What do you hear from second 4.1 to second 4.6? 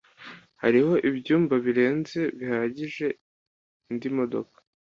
modoka